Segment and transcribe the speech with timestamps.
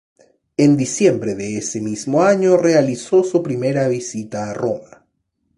[0.57, 5.05] En diciembre de ese mismo año realizó su primera visita a Roma.